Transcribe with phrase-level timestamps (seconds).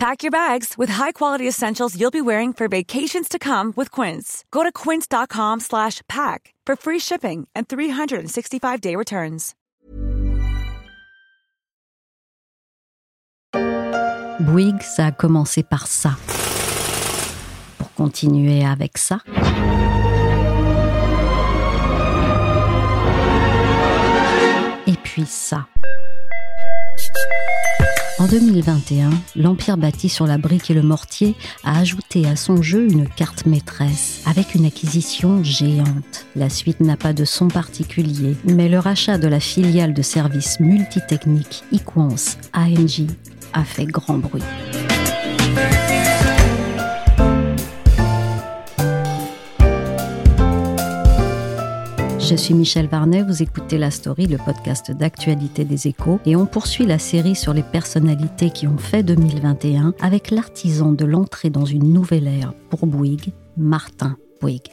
[0.00, 4.46] Pack your bags with high-quality essentials you'll be wearing for vacations to come with Quince.
[4.50, 9.54] Go to quince.com slash pack for free shipping and 365-day returns.
[14.40, 16.16] Bouygues, ça a commencé par ça.
[17.76, 19.18] Pour continuer avec ça.
[24.86, 25.66] Et puis ça.
[28.20, 31.34] En 2021, l'Empire bâti sur la brique et le mortier
[31.64, 36.26] a ajouté à son jeu une carte maîtresse avec une acquisition géante.
[36.36, 40.60] La suite n'a pas de son particulier, mais le rachat de la filiale de services
[40.60, 43.06] multitechniques Equance ANJ
[43.54, 44.42] a fait grand bruit.
[52.30, 56.46] Je suis Michel Varnet, vous écoutez La Story, le podcast d'actualité des échos, et on
[56.46, 61.64] poursuit la série sur les personnalités qui ont fait 2021 avec l'artisan de l'entrée dans
[61.64, 64.70] une nouvelle ère pour Bouygues, Martin Bouygues.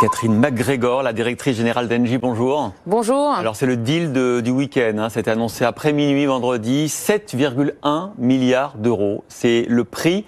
[0.00, 2.72] Catherine McGregor, la directrice générale d'Engie, bonjour.
[2.86, 3.30] Bonjour.
[3.30, 5.08] Alors c'est le deal de, du week-end, hein.
[5.08, 9.22] c'était annoncé après minuit vendredi, 7,1 milliards d'euros.
[9.28, 10.24] C'est le prix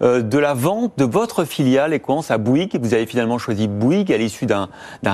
[0.00, 2.78] de la vente de votre filiale Equance à Bouygues.
[2.80, 4.68] Vous avez finalement choisi Bouygues à l'issue d'un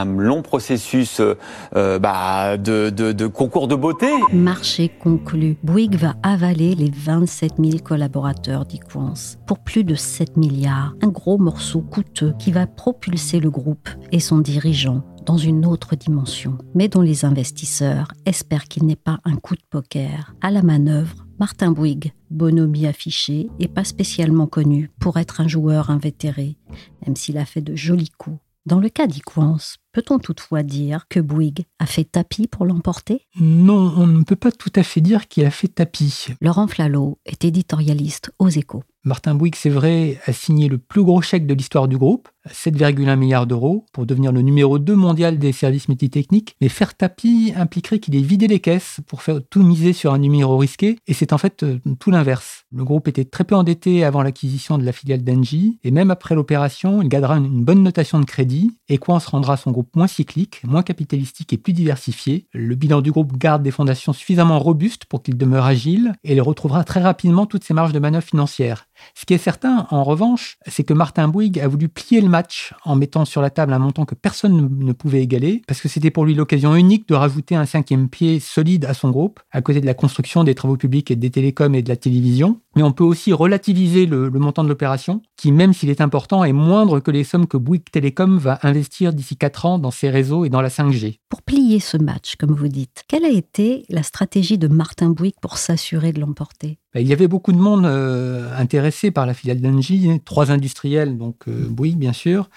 [0.04, 1.34] long processus euh,
[1.74, 4.08] euh, bah, de, de, de, concours de beauté.
[4.32, 5.56] Marché conclu.
[5.62, 10.94] Bouygues va avaler les 27 000 collaborateurs d'Equance pour plus de 7 milliards.
[11.02, 15.96] Un gros morceau coûteux qui va propulser le groupe et son dirigeant dans une autre
[15.96, 20.34] dimension, mais dont les investisseurs espèrent qu'il n'est pas un coup de poker.
[20.40, 25.91] À la manœuvre, Martin Bouygues, bonhomie affiché et pas spécialement connu pour être un joueur
[25.91, 26.56] invétéré,
[27.04, 28.38] même s'il a fait de jolis coups.
[28.66, 33.25] Dans le cas d'Iquance, peut-on toutefois dire que Bouygues a fait tapis pour l'emporter?
[33.38, 36.26] Non, on ne peut pas tout à fait dire qu'il a fait tapis.
[36.41, 38.82] Laurent Flalot est éditorialiste aux échos.
[39.06, 43.17] Martin Bouygues, c'est vrai, a signé le plus gros chèque de l'histoire du groupe, 7,1
[43.17, 46.56] milliards d'euros, pour devenir le numéro 2 mondial des services multitechniques.
[46.61, 50.19] Mais faire tapis impliquerait qu'il ait vidé les caisses pour faire tout miser sur un
[50.19, 52.65] numéro risqué, et c'est en fait euh, tout l'inverse.
[52.75, 56.34] Le groupe était très peu endetté avant l'acquisition de la filiale d'Engie, et même après
[56.34, 60.62] l'opération, il gardera une bonne notation de crédit, et quoi rendra son groupe moins cyclique,
[60.65, 62.49] moins capitalistique et plus diversifié.
[62.53, 66.43] Le bilan du groupe garde des fondations suffisamment robustes pour qu'il demeure agile, et il
[66.43, 68.88] retrouvera très rapidement toutes ses marges de manœuvre financières.
[69.14, 72.74] Ce qui est certain, en revanche, c'est que Martin Bouygues a voulu plier le match
[72.84, 76.10] en mettant sur la table un montant que personne ne pouvait égaler, parce que c'était
[76.10, 79.80] pour lui l'occasion unique de rajouter un cinquième pied solide à son groupe, à côté
[79.80, 82.60] de la construction des travaux publics et des télécoms et de la télévision.
[82.76, 86.52] Mais on peut aussi relativiser le, montant de l'opération, qui, même s'il est important, est
[86.52, 90.44] moindre que les sommes que Bouygues Télécom va investir d'ici 4 ans dans ses réseaux
[90.44, 91.18] et dans la 5G.
[91.28, 95.40] Pour plier ce match, comme vous dites, quelle a été la stratégie de Martin Bouygues
[95.40, 96.78] pour s'assurer de l'emporter?
[97.00, 101.48] Il y avait beaucoup de monde euh, intéressé par la filiale d'Engie, trois industriels, donc
[101.48, 102.48] euh, Bouygues bien sûr,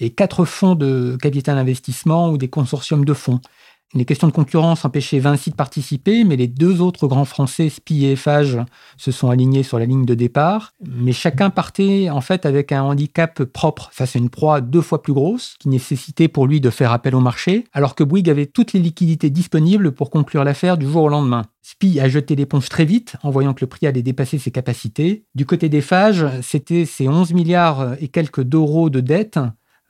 [0.00, 3.40] et quatre fonds de capital investissement ou des consortiums de fonds.
[3.94, 8.06] Les questions de concurrence empêchaient Vinci de participer, mais les deux autres grands français, SPI
[8.06, 8.58] et Eiffage,
[8.96, 10.72] se sont alignés sur la ligne de départ.
[10.80, 15.02] Mais chacun partait en fait avec un handicap propre face à une proie deux fois
[15.02, 18.46] plus grosse, qui nécessitait pour lui de faire appel au marché, alors que Bouygues avait
[18.46, 21.42] toutes les liquidités disponibles pour conclure l'affaire du jour au lendemain.
[21.60, 25.26] SPI a jeté l'éponge très vite en voyant que le prix allait dépasser ses capacités.
[25.34, 29.38] Du côté des Fages, c'était ces 11 milliards et quelques d'euros de dettes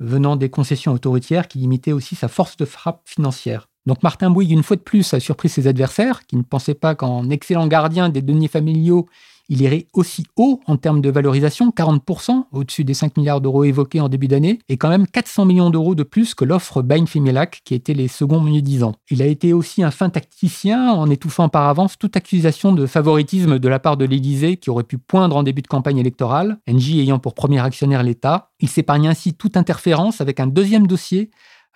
[0.00, 3.68] venant des concessions autoritaires qui limitaient aussi sa force de frappe financière.
[3.86, 6.94] Donc Martin Bouygues, une fois de plus, a surpris ses adversaires, qui ne pensaient pas
[6.94, 9.08] qu'en excellent gardien des deniers familiaux,
[9.48, 14.00] il irait aussi haut en termes de valorisation, 40%, au-dessus des 5 milliards d'euros évoqués
[14.00, 17.60] en début d'année, et quand même 400 millions d'euros de plus que l'offre Bain Fimelac,
[17.64, 18.94] qui était les seconds mieux 10 ans.
[19.10, 23.58] Il a été aussi un fin tacticien en étouffant par avance toute accusation de favoritisme
[23.58, 27.00] de la part de l'Élysée qui aurait pu poindre en début de campagne électorale, Engie
[27.00, 28.52] ayant pour premier actionnaire l'État.
[28.60, 31.30] Il s'épargne ainsi toute interférence avec un deuxième dossier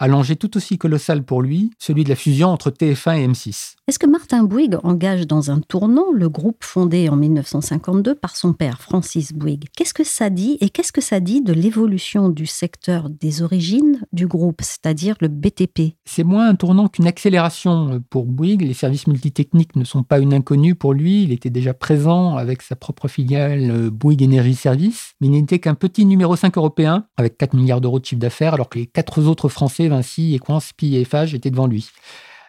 [0.06, 3.74] l'enjeu tout aussi colossal pour lui, celui de la fusion entre TF1 et M6.
[3.88, 8.52] Est-ce que Martin Bouygues engage dans un tournant le groupe fondé en 1952 par son
[8.52, 9.66] père, Francis Bouygues?
[9.76, 14.02] Qu'est-ce que ça dit et qu'est-ce que ça dit de l'évolution du secteur des origines
[14.12, 18.62] du groupe, c'est-à-dire le BTP C'est moins un tournant qu'une accélération pour Bouygues.
[18.62, 21.22] Les services multitechniques ne sont pas une inconnue pour lui.
[21.22, 25.58] Il était déjà présent avec sa propre filiale euh, Bouygues Energy Service, mais il n'était
[25.58, 28.86] qu'un petit numéro 5 européen avec 4 milliards d'euros de chiffre d'affaires, alors que les
[28.86, 31.90] quatre autres Français, Vinci, Equans, Pi et Eiffage, étaient devant lui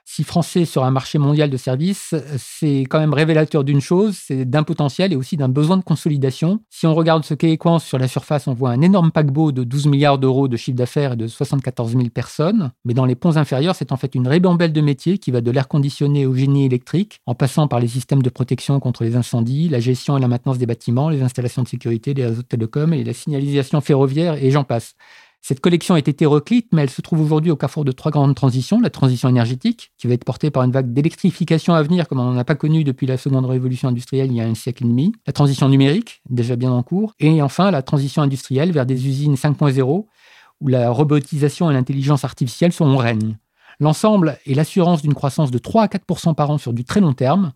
[0.09, 4.45] si français sur un marché mondial de services, c'est quand même révélateur d'une chose, c'est
[4.45, 6.61] d'un potentiel et aussi d'un besoin de consolidation.
[6.69, 9.65] Si on regarde ce qu'est Equans sur la surface, on voit un énorme paquebot de
[9.65, 12.71] 12 milliards d'euros de chiffre d'affaires et de 74 000 personnes.
[12.85, 15.51] Mais dans les ponts inférieurs, c'est en fait une rébambelle de métiers qui va de
[15.51, 19.67] l'air conditionné au génie électrique, en passant par les systèmes de protection contre les incendies,
[19.67, 22.93] la gestion et la maintenance des bâtiments, les installations de sécurité, les réseaux de télécom
[22.93, 24.95] et la signalisation ferroviaire et j'en passe.
[25.41, 28.79] Cette collection est hétéroclite, mais elle se trouve aujourd'hui au carrefour de trois grandes transitions.
[28.81, 32.25] La transition énergétique, qui va être portée par une vague d'électrification à venir comme on
[32.25, 34.87] n'en a pas connu depuis la seconde révolution industrielle il y a un siècle et
[34.87, 35.13] demi.
[35.25, 37.13] La transition numérique, déjà bien en cours.
[37.19, 40.05] Et enfin, la transition industrielle vers des usines 5.0,
[40.59, 43.37] où la robotisation et l'intelligence artificielle sont en règne.
[43.79, 47.13] L'ensemble est l'assurance d'une croissance de 3 à 4% par an sur du très long
[47.13, 47.53] terme,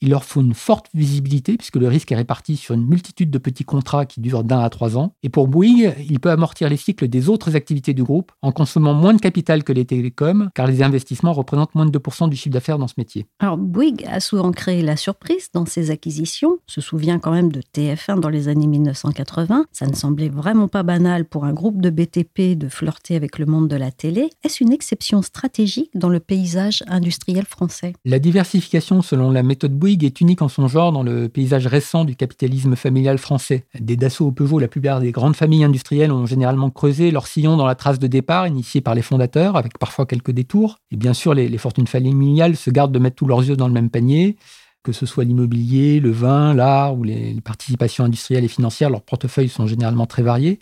[0.00, 3.38] il leur faut une forte visibilité puisque le risque est réparti sur une multitude de
[3.38, 5.12] petits contrats qui durent d'un à trois ans.
[5.22, 8.94] Et pour Bouygues, il peut amortir les cycles des autres activités du groupe en consommant
[8.94, 12.52] moins de capital que les télécoms car les investissements représentent moins de 2% du chiffre
[12.52, 13.26] d'affaires dans ce métier.
[13.40, 16.52] Alors Bouygues a souvent créé la surprise dans ses acquisitions.
[16.52, 19.66] On se souvient quand même de TF1 dans les années 1980.
[19.72, 23.46] Ça ne semblait vraiment pas banal pour un groupe de BTP de flirter avec le
[23.46, 24.30] monde de la télé.
[24.44, 27.92] Est-ce une exception stratégique dans le paysage industriel français?
[28.04, 32.04] La diversification selon la méthode Bouygues est unique en son genre dans le paysage récent
[32.04, 33.64] du capitalisme familial français.
[33.78, 37.56] Des Dassault au Peugeot, la plupart des grandes familles industrielles ont généralement creusé leur sillon
[37.56, 40.78] dans la trace de départ initiée par les fondateurs, avec parfois quelques détours.
[40.90, 43.74] Et bien sûr, les, fortunes familiales se gardent de mettre tous leurs yeux dans le
[43.74, 44.36] même panier
[44.82, 49.50] que ce soit l'immobilier, le vin, l'art ou les, participations industrielles et financières, leurs portefeuilles
[49.50, 50.58] sont généralement très variés.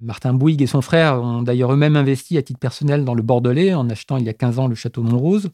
[0.00, 3.74] Martin Bouygues et son frère ont d'ailleurs eux-mêmes investi à titre personnel dans le Bordelais
[3.74, 5.50] en achetant il y a 15 ans le château Montrose.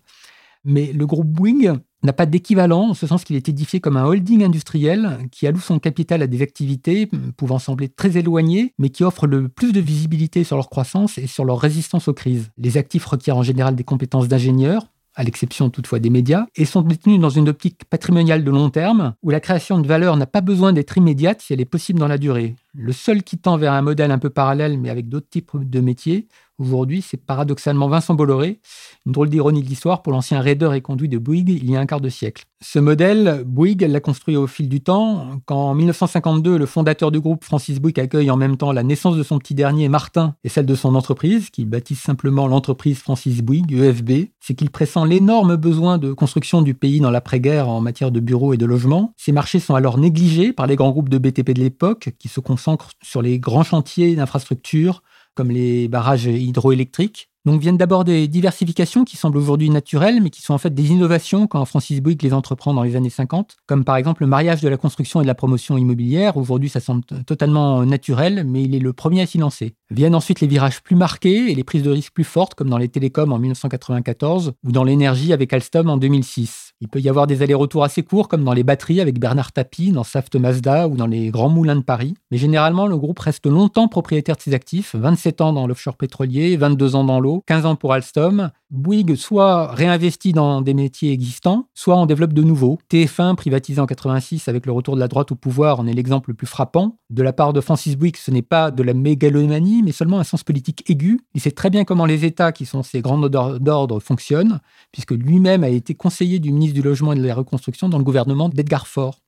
[0.67, 4.05] Mais le groupe Bouygues n'a pas d'équivalent, en ce sens qu'il est édifié comme un
[4.05, 9.05] holding industriel qui alloue son capital à des activités pouvant sembler très éloignées, mais qui
[9.05, 12.51] offrent le plus de visibilité sur leur croissance et sur leur résistance aux crises.
[12.59, 16.83] Les actifs requièrent en général des compétences d'ingénieurs, à l'exception toutefois des médias, et sont
[16.83, 20.43] détenus dans une optique patrimoniale de long terme, où la création de valeur n'a pas
[20.43, 22.55] besoin d'être immédiate si elle est possible dans la durée.
[22.75, 25.81] Le seul qui tend vers un modèle un peu parallèle, mais avec d'autres types de
[25.81, 26.29] métiers,
[26.59, 28.61] Aujourd'hui, c'est paradoxalement Vincent Bolloré,
[29.05, 31.81] une drôle d'ironie de l'histoire pour l'ancien raideur et conduit de Bouygues il y a
[31.81, 32.45] un quart de siècle.
[32.63, 35.39] Ce modèle, Bouygues l'a construit au fil du temps.
[35.45, 39.17] Quand en 1952, le fondateur du groupe, Francis Bouygues, accueille en même temps la naissance
[39.17, 43.43] de son petit dernier, Martin, et celle de son entreprise, qu'il baptise simplement l'entreprise Francis
[43.43, 48.11] Bouygues, EFB, c'est qu'il pressent l'énorme besoin de construction du pays dans l'après-guerre en matière
[48.11, 49.13] de bureaux et de logements.
[49.19, 52.41] Ces marchés sont alors négligés par les grands groupes de BTP de l'époque, qui se
[52.41, 55.03] concentrent sur les grands chantiers d'infrastructures,
[55.37, 57.29] comme les barrages hydroélectriques.
[57.45, 60.91] Donc viennent d'abord des diversifications qui semblent aujourd'hui naturelles, mais qui sont en fait des
[60.91, 64.63] innovations quand Francis Bouygues les entreprend dans les années 50, comme par exemple le mariage
[64.63, 66.37] de la construction et de la promotion immobilière.
[66.37, 69.77] Aujourd'hui, ça semble totalement naturel, mais il est le premier à s'y lancer.
[69.93, 72.79] Viennent ensuite les virages plus marqués et les prises de risques plus fortes, comme dans
[72.79, 76.66] les télécoms en 1994 ou dans l'énergie avec Alstom en 2006.
[76.81, 79.93] Il peut y avoir des allers-retours assez courts, comme dans les batteries avec Bernard Tapie,
[79.93, 82.15] dans Saft Mazda ou dans les grands moulins de Paris.
[82.31, 86.57] Mais généralement, le groupe reste longtemps propriétaire de ses actifs, 27 ans dans l'offshore pétrolier,
[86.57, 91.69] 22 ans dans l'eau, 15 ans pour Alstom, Bouygues soit réinvestit dans des métiers existants,
[91.73, 92.79] soit en développe de nouveaux.
[92.91, 96.31] TF1, privatisé en 86 avec le retour de la droite au pouvoir, en est l'exemple
[96.31, 96.99] le plus frappant.
[97.09, 100.25] De la part de Francis Bouygues, ce n'est pas de la mégalomanie, mais seulement un
[100.25, 101.21] sens politique aigu.
[101.35, 104.59] Il sait très bien comment les États, qui sont ses grands d'ordre, fonctionnent,
[104.91, 108.05] puisque lui-même a été conseiller du ministre du Logement et de la Reconstruction dans le
[108.05, 109.19] gouvernement d'Edgar Faure.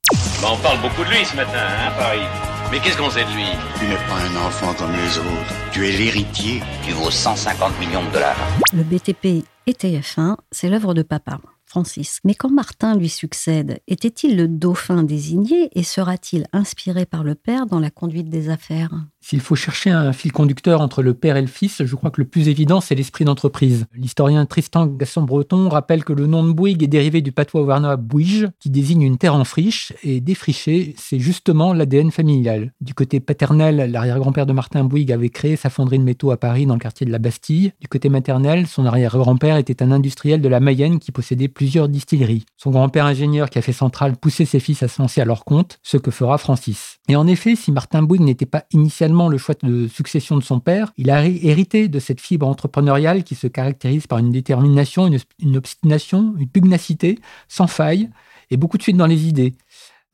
[0.43, 2.27] Bah, on parle beaucoup de lui ce matin, hein, Paris
[2.71, 3.47] mais qu'est-ce qu'on sait de lui?
[3.79, 5.55] Tu n'es pas un enfant comme les autres.
[5.73, 6.61] Tu es l'héritier.
[6.85, 8.37] Tu vaux 150 millions de dollars.
[8.75, 11.41] Le BTP et TF1, c'est l'œuvre de papa.
[11.65, 12.21] Francis.
[12.25, 17.67] Mais quand Martin lui succède, était-il le dauphin désigné et sera-t-il inspiré par le père
[17.67, 18.91] dans la conduite des affaires?
[19.29, 22.19] S'il faut chercher un fil conducteur entre le père et le fils, je crois que
[22.19, 23.85] le plus évident, c'est l'esprit d'entreprise.
[23.95, 28.49] L'historien Tristan Gasson-Breton rappelle que le nom de Bouygues est dérivé du patois auvergnat Bouige,
[28.59, 32.73] qui désigne une terre en friche, et défricher, c'est justement l'ADN familial.
[32.81, 36.65] Du côté paternel, l'arrière-grand-père de Martin Bouygues avait créé sa fonderie de métaux à Paris,
[36.65, 37.75] dans le quartier de la Bastille.
[37.83, 42.47] Du côté maternel, son arrière-grand-père était un industriel de la Mayenne qui possédait plusieurs distilleries.
[42.57, 45.45] Son grand-père ingénieur qui a fait centrale poussait ses fils à se lancer à leur
[45.45, 46.97] compte, ce que fera Francis.
[47.11, 50.61] Et en effet, si Martin Bouygues n'était pas initialement le choix de succession de son
[50.61, 55.19] père, il a hérité de cette fibre entrepreneuriale qui se caractérise par une détermination, une,
[55.41, 58.11] une obstination, une pugnacité sans faille
[58.51, 59.55] et beaucoup de suite dans les idées.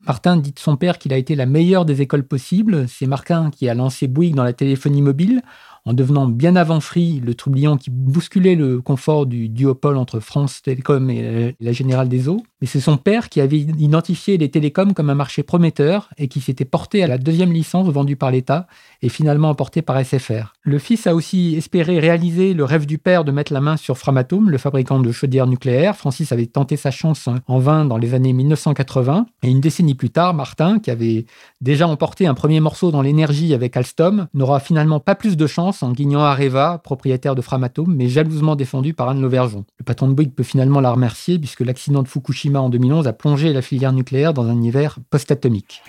[0.07, 2.87] Martin dit de son père qu'il a été la meilleure des écoles possibles.
[2.87, 5.41] C'est Martin qui a lancé Bouygues dans la téléphonie mobile
[5.85, 10.61] en devenant bien avant Free le troublion qui bousculait le confort du duopole entre France
[10.63, 12.41] Télécom et la Générale des Eaux.
[12.61, 16.41] Mais c'est son père qui avait identifié les télécoms comme un marché prometteur et qui
[16.41, 18.65] s'était porté à la deuxième licence vendue par l'État
[19.03, 20.53] et finalement emportée par SFR.
[20.63, 23.97] Le fils a aussi espéré réaliser le rêve du père de mettre la main sur
[23.97, 25.95] Framatome, le fabricant de chaudières nucléaires.
[25.95, 30.09] Francis avait tenté sa chance en vain dans les années 1980 et une décennie plus
[30.09, 31.25] tard, Martin, qui avait
[31.61, 35.74] déjà emporté un premier morceau dans l'énergie avec Alstom, n'aura finalement pas plus de chance
[35.83, 39.65] en guignant Areva, propriétaire de Framatome, mais jalousement défendu par Anne Lauvergeon.
[39.79, 43.13] Le patron de Bouygues peut finalement la remercier puisque l'accident de Fukushima en 2011 a
[43.13, 45.81] plongé la filière nucléaire dans un hiver post-atomique.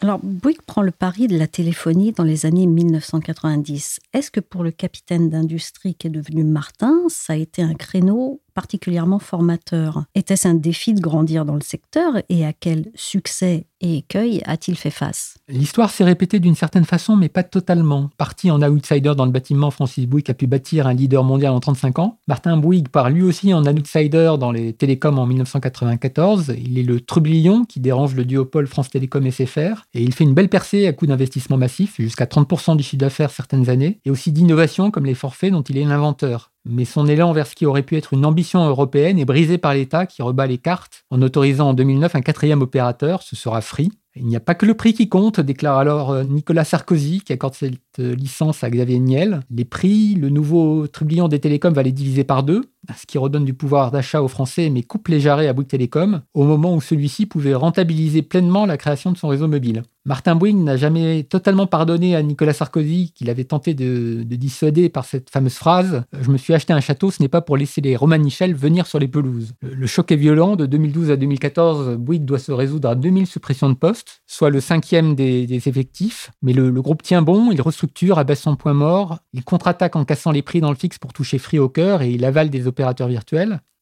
[0.00, 3.98] Alors, Bouygues prend le pari de la téléphonie dans les années 1990.
[4.12, 8.40] Est-ce que pour le capitaine d'industrie qui est devenu Martin, ça a été un créneau
[8.58, 10.02] particulièrement formateur.
[10.16, 14.76] Était-ce un défi de grandir dans le secteur et à quel succès et écueil a-t-il
[14.76, 15.38] fait face?
[15.46, 18.10] L'histoire s'est répétée d'une certaine façon, mais pas totalement.
[18.16, 21.60] Parti en outsider dans le bâtiment, Francis Bouygues a pu bâtir un leader mondial en
[21.60, 22.18] 35 ans.
[22.26, 26.52] Martin Bouygues part lui aussi en outsider dans les télécoms en 1994.
[26.60, 30.34] Il est le trublion qui dérange le duopole France Télécom SFR et il fait une
[30.34, 34.32] belle percée à coup d'investissement massif, jusqu'à 30% du chiffre d'affaires certaines années, et aussi
[34.32, 37.82] d'innovation comme les forfaits dont il est l'inventeur mais son élan vers ce qui aurait
[37.82, 41.70] pu être une ambition européenne est brisé par l'État qui rebat les cartes en autorisant
[41.70, 43.90] en 2009 un quatrième opérateur, ce sera Free.
[44.16, 47.32] Il n'y a pas que le prix qui compte, déclare alors euh, Nicolas Sarkozy, qui
[47.32, 49.40] accorde cette euh, licence à Xavier Niel.
[49.50, 52.62] Les prix, le nouveau trublion des télécoms va les diviser par deux,
[52.96, 56.22] ce qui redonne du pouvoir d'achat aux Français, mais coupe les jarrets à Bouygues Télécom,
[56.34, 59.82] au moment où celui-ci pouvait rentabiliser pleinement la création de son réseau mobile.
[60.08, 65.04] Martin Bouygues n'a jamais totalement pardonné à Nicolas Sarkozy, qu'il avait tenté de, dissuader par
[65.04, 67.94] cette fameuse phrase «Je me suis acheté un château, ce n'est pas pour laisser les
[67.94, 69.52] Romanichels venir sur les pelouses».
[69.60, 73.68] Le, choc est violent, de 2012 à 2014, Bouygues doit se résoudre à 2000 suppressions
[73.68, 78.40] de postes, soit le cinquième des, effectifs, mais le, groupe tient bon, il restructure, abaisse
[78.40, 81.58] son point mort, il contre-attaque en cassant les prix dans le fixe pour toucher Free
[81.58, 82.66] au cœur et il avale des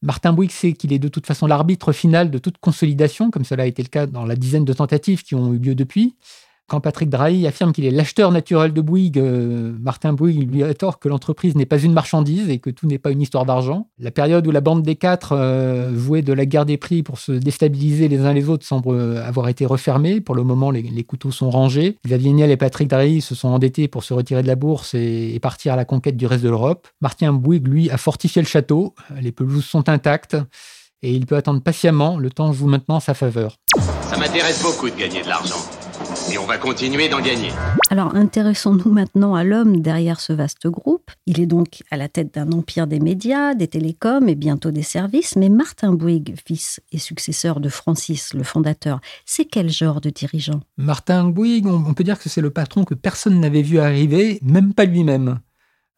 [0.03, 3.65] Martin Bouygues sait qu'il est de toute façon l'arbitre final de toute consolidation, comme cela
[3.65, 6.17] a été le cas dans la dizaine de tentatives qui ont eu lieu depuis.
[6.69, 10.99] Quand Patrick Drahi affirme qu'il est l'acheteur naturel de Bouygues, euh, Martin Bouygues lui tort
[10.99, 13.87] que l'entreprise n'est pas une marchandise et que tout n'est pas une histoire d'argent.
[14.01, 17.31] La période où la bande des quatre euh, de la guerre des prix pour se
[17.31, 20.21] déstabiliser les uns les autres semble euh, avoir été refermée.
[20.21, 21.99] Pour le moment, les, couteaux sont rangés.
[22.05, 25.39] Xavier Niel et Patrick Drahi se sont endettés pour se retirer de la bourse et,
[25.41, 26.89] partir à la conquête du reste de l'Europe.
[27.01, 28.95] Martin Bouygues, lui, a fortifié le château.
[29.21, 30.37] Les pelouses sont intactes
[31.03, 32.19] et il peut attendre patiemment.
[32.19, 33.57] Le temps joue maintenant en sa faveur.
[34.03, 35.76] Ça m'intéresse beaucoup de gagner de l'argent.
[36.33, 37.51] Et on va continuer d'en gagner.
[37.91, 41.11] Alors intéressons-nous maintenant à l'homme derrière ce vaste groupe.
[41.27, 44.83] Il est donc à la tête d'un empire des médias, des télécoms et bientôt des
[44.83, 45.37] services.
[45.37, 50.61] Mais Martin Bouygues, fils et successeur de Francis, le fondateur, c'est quel genre de dirigeant?
[50.77, 54.75] Martin Bouygues, on peut dire que c'est le patron que personne n'avait vu arriver, même
[54.75, 55.39] pas lui-même.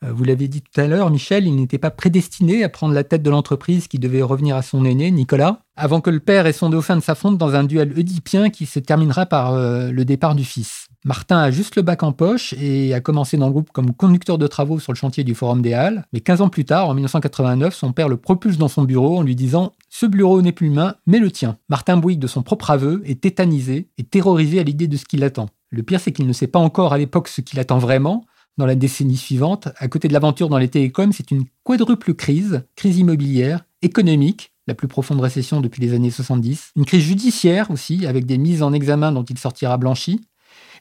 [0.04, 3.04] Euh, vous l'avez dit tout à l'heure, Michel, il n'était pas prédestiné à prendre la
[3.04, 6.52] tête de l'entreprise qui devait revenir à son aîné, Nicolas, avant que le père et
[6.52, 10.34] son dauphin ne s'affrontent dans un duel oedipien qui se terminera par euh, le départ
[10.34, 10.88] du fils.
[11.04, 14.36] Martin a juste le bac en poche et a commencé dans le groupe comme conducteur
[14.36, 16.04] de travaux sur le chantier du Forum des Halles.
[16.12, 19.22] Mais 15 ans plus tard, en 1989, son père le propulse dans son bureau en
[19.22, 21.56] lui disant Ce bureau n'est plus le mien, mais le tien.
[21.68, 25.16] Martin Bouygues, de son propre aveu, est tétanisé et terrorisé à l'idée de ce qui
[25.16, 25.46] l'attend.
[25.70, 28.24] Le pire, c'est qu'il ne sait pas encore à l'époque ce qui l'attend vraiment,
[28.58, 29.68] dans la décennie suivante.
[29.78, 34.74] À côté de l'aventure dans les télécoms, c'est une quadruple crise, crise immobilière, économique, la
[34.74, 38.72] plus profonde récession depuis les années 70, une crise judiciaire aussi, avec des mises en
[38.72, 40.20] examen dont il sortira blanchi,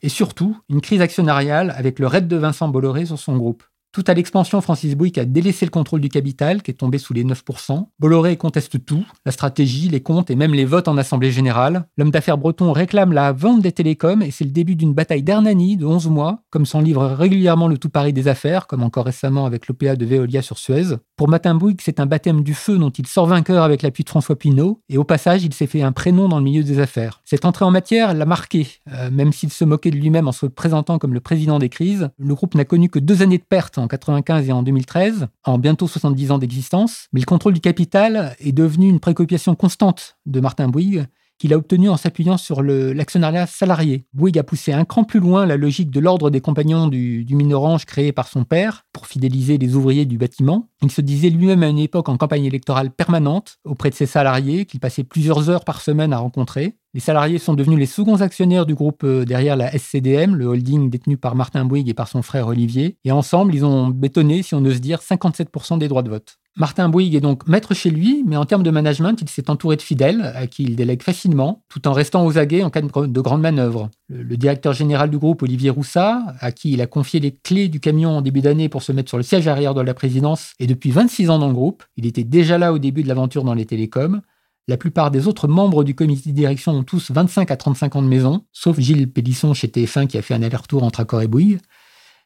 [0.02, 3.64] et surtout une crise actionnariale avec le raid de Vincent Bolloré sur son groupe.
[3.98, 7.14] Tout à l'expansion, Francis Bouygues a délaissé le contrôle du capital, qui est tombé sous
[7.14, 7.88] les 9%.
[7.98, 11.88] Bolloré conteste tout, la stratégie, les comptes et même les votes en Assemblée générale.
[11.98, 15.78] L'homme d'affaires breton réclame la vente des télécoms et c'est le début d'une bataille d'Hernani
[15.78, 19.48] de 11 mois, comme s'en livre régulièrement le tout Paris des affaires, comme encore récemment
[19.48, 20.98] avec l'OPA de Veolia sur Suez.
[21.18, 24.10] Pour Martin Bouygues, c'est un baptême du feu dont il sort vainqueur avec l'appui de
[24.10, 27.22] François Pinault, et au passage, il s'est fait un prénom dans le milieu des affaires.
[27.26, 30.46] Cette entrée en matière l'a marqué, euh, même s'il se moquait de lui-même en se
[30.46, 32.12] présentant comme le président des crises.
[32.20, 35.58] Le groupe n'a connu que deux années de perte en 95 et en 2013, en
[35.58, 40.40] bientôt 70 ans d'existence, mais le contrôle du capital est devenu une préoccupation constante de
[40.40, 44.06] Martin Bouygues, qu'il a obtenu en s'appuyant sur l'actionnariat salarié.
[44.14, 47.54] Bouygues a poussé un cran plus loin la logique de l'ordre des compagnons du, mine
[47.54, 50.70] orange créé par son père pour fidéliser les ouvriers du bâtiment.
[50.82, 54.66] Il se disait lui-même à une époque en campagne électorale permanente auprès de ses salariés
[54.66, 56.76] qu'il passait plusieurs heures par semaine à rencontrer.
[56.94, 60.90] Les salariés sont devenus les seconds actionnaires du groupe euh, derrière la SCDM, le holding
[60.90, 62.98] détenu par Martin Bouygues et par son frère Olivier.
[63.04, 66.40] Et ensemble, ils ont bétonné, si on ose dire, 57% des droits de vote.
[66.58, 69.76] Martin Bouygues est donc maître chez lui, mais en termes de management, il s'est entouré
[69.76, 73.22] de fidèles à qui il délègue facilement, tout en restant aux aguets en cas de
[73.22, 73.92] grandes manœuvres.
[74.10, 77.80] Le, directeur général du groupe, Olivier Roussat, à qui il a confié les clés du
[77.80, 80.66] camion en début d'année pour se mettre sur le siège arrière de la présidence, est
[80.66, 81.84] depuis 26 ans dans le groupe.
[81.96, 84.22] Il était déjà là au début de l'aventure dans les télécoms.
[84.68, 88.02] La plupart des autres membres du comité de direction ont tous 25 à 35 ans
[88.02, 91.28] de maison, sauf Gilles Pélisson chez TF1 qui a fait un aller-retour entre Accor et
[91.28, 91.60] Bouygues.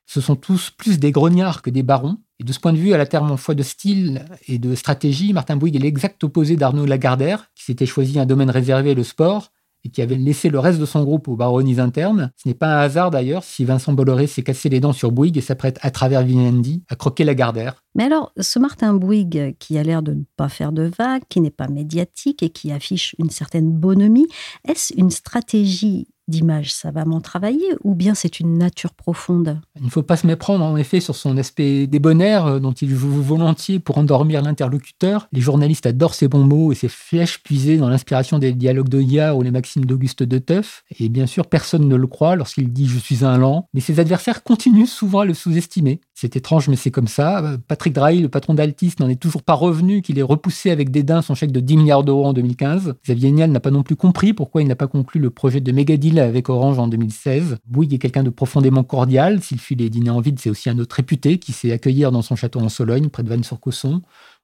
[0.05, 2.97] Ce sont tous plus des grognards que des barons, de ce point de vue, à
[2.97, 6.85] la terme en foi de style et de stratégie, Martin Bouygues est l'exact opposé d'Arnaud
[6.85, 9.51] Lagardère, qui s'était choisi un domaine réservé, le sport,
[9.83, 12.31] et qui avait laissé le reste de son groupe aux baronnies internes.
[12.35, 15.37] Ce n'est pas un hasard d'ailleurs si Vincent Bolloré s'est cassé les dents sur Bouygues
[15.37, 17.83] et s'apprête à travers Vivendi à croquer Lagardère.
[17.95, 21.41] Mais alors, ce Martin Bouygues qui a l'air de ne pas faire de vagues, qui
[21.41, 24.27] n'est pas médiatique et qui affiche une certaine bonhomie,
[24.67, 29.59] est-ce une stratégie d'image savamment travaillée ou bien c'est une nature profonde?
[29.75, 32.89] Il ne faut pas se méprendre en effet sur son aspect débonnaire euh, dont il
[32.89, 35.27] joue volontiers pour endormir l'interlocuteur.
[35.31, 39.01] Les journalistes adorent ses bons mots et ses flèches puisées dans l'inspiration des dialogues de
[39.01, 40.83] Yard ou les maximes d'Auguste de Teuf.
[40.99, 43.99] Et bien sûr, personne ne le croit lorsqu'il dit je suis un lent, mais ses
[43.99, 45.99] adversaires continuent souvent à le sous-estimer.
[46.21, 47.57] C'est étrange, mais c'est comme ça.
[47.67, 51.23] Patrick Drahi, le patron d'Altis, n'en est toujours pas revenu qu'il ait repoussé avec dédain
[51.23, 52.93] son chèque de 10 milliards d'euros en 2015.
[53.03, 55.71] Xavier Niel n'a pas non plus compris pourquoi il n'a pas conclu le projet de
[55.71, 57.57] méga avec Orange en 2016.
[57.65, 59.41] Bouygues est quelqu'un de profondément cordial.
[59.41, 62.21] S'il fuit les dîners en vide, c'est aussi un autre réputé qui sait accueillir dans
[62.21, 64.03] son château en Sologne, près de Vannes-sur-Cosson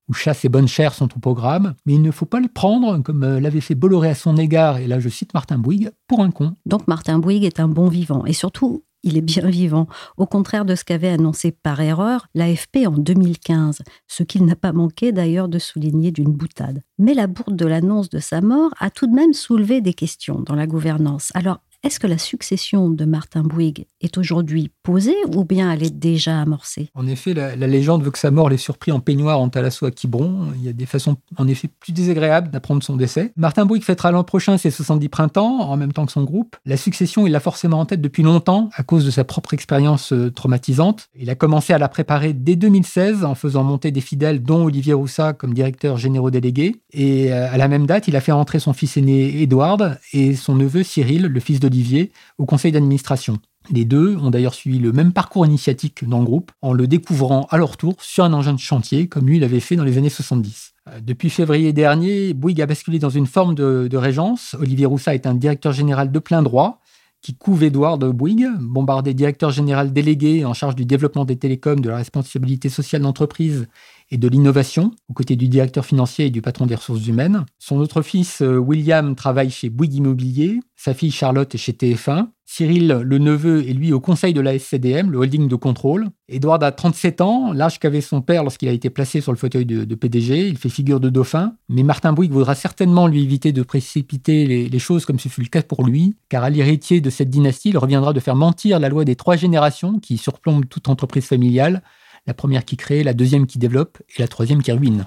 [0.10, 2.98] où chasse et bonne chère sont au programme, mais il ne faut pas le prendre,
[3.00, 6.22] comme euh, l'avait fait Bolloré à son égard, et là je cite Martin Bouygues, pour
[6.22, 6.54] un con.
[6.66, 9.88] Donc Martin Bouygues est un bon vivant, et surtout il est bien vivant,
[10.18, 14.74] au contraire de ce qu'avait annoncé par erreur l'AFP en 2015, ce qu'il n'a pas
[14.74, 16.82] manqué d'ailleurs de souligner d'une boutade.
[16.98, 20.42] Mais la bourde de l'annonce de sa mort a tout de même soulevé des questions
[20.42, 21.32] dans la gouvernance.
[21.34, 26.42] Alors, est-ce que la succession de Martin Bouygues est aujourd'hui ou bien elle est déjà
[26.42, 26.90] amorcée?
[26.96, 29.92] En effet, la, légende veut que sa mort l'ait surpris en peignoir en talasso à
[29.92, 30.48] Quiberon.
[30.56, 33.32] Il y a des façons en effet plus désagréables d'apprendre son décès.
[33.36, 36.56] Martin Bouygues fêtera l'an prochain ses 70 printemps, en même temps que son groupe.
[36.66, 40.14] La succession, il l'a forcément en tête depuis longtemps à cause de sa propre expérience
[40.14, 41.10] euh, traumatisante.
[41.16, 44.94] Il a commencé à la préparer dès 2016 en faisant monter des fidèles, dont Olivier
[44.94, 46.82] Roussat comme directeur généraux délégué.
[46.92, 49.78] Et euh, à la même date, il a fait entrer son fils aîné Édouard
[50.14, 53.40] et son neveu Cyril, le fils d'Olivier, au conseil d'administration.
[53.72, 57.48] Les deux ont d'ailleurs suivi le même parcours initiatique dans le groupe, en le découvrant
[57.50, 60.10] à leur tour sur un engin de chantier, comme lui l'avait fait dans les années
[60.10, 60.74] 70.
[60.88, 64.56] Euh, depuis février dernier, Bouygues a basculé dans une forme de, régence.
[64.60, 66.82] Olivier Roussat est un directeur général de plein droit
[67.22, 71.90] qui couve Édouard Bouygues, bombardé directeur général délégué en charge du développement des télécoms, de
[71.90, 73.68] la responsabilité sociale d'entreprise
[74.10, 77.46] et de l'innovation, aux côtés du directeur financier et du patron des ressources humaines.
[77.60, 80.60] Son autre fils, euh, William, travaille chez Bouygues Immobilier.
[80.76, 82.28] Sa fille, Charlotte, est chez TF1.
[82.46, 86.08] Cyril, le neveu, est lui au conseil de la SCDM, le holding de contrôle.
[86.30, 89.66] Edouard a 37 ans, l'âge qu'avait son père lorsqu'il a été placé sur le fauteuil
[89.66, 90.48] de, PDG.
[90.48, 91.56] Il fait figure de dauphin.
[91.68, 95.42] Mais Martin Bouygues voudra certainement lui éviter de précipiter les, les choses comme ce fut
[95.42, 98.80] le cas pour lui, car à l'héritier de cette dynastie, il reviendra de faire mentir
[98.80, 101.84] la loi des trois générations qui surplombe toute entreprise familiale
[102.28, 105.06] la première qui crée, la deuxième qui développe et la troisième qui ruine.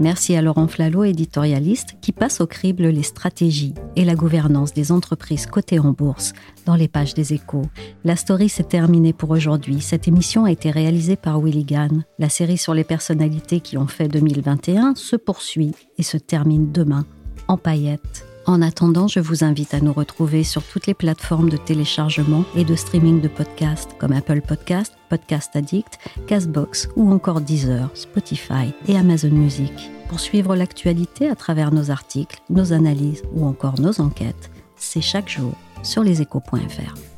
[0.00, 4.92] Merci à Laurent Flalot, éditorialiste, qui passe au crible les stratégies et la gouvernance des
[4.92, 6.34] entreprises cotées en bourse
[6.66, 7.66] dans les pages des échos.
[8.04, 9.80] La story s'est terminée pour aujourd'hui.
[9.80, 12.04] Cette émission a été réalisée par Willy Gann.
[12.20, 17.04] La série sur les personnalités qui ont fait 2021 se poursuit et se termine demain
[17.48, 18.27] en paillettes.
[18.48, 22.64] En attendant, je vous invite à nous retrouver sur toutes les plateformes de téléchargement et
[22.64, 28.96] de streaming de podcasts comme Apple Podcast, Podcast Addict, Castbox ou encore Deezer, Spotify et
[28.96, 29.90] Amazon Music.
[30.08, 35.28] Pour suivre l'actualité à travers nos articles, nos analyses ou encore nos enquêtes, c'est chaque
[35.28, 37.17] jour sur leséchos.fr.